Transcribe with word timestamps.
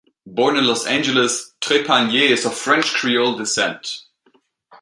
Born 0.25 0.57
in 0.57 0.65
Los 0.65 0.87
Angeles, 0.87 1.53
Trepagnier 1.61 2.31
is 2.31 2.43
of 2.43 2.55
French 2.55 2.91
Creole 2.91 3.37
descent. 3.37 3.99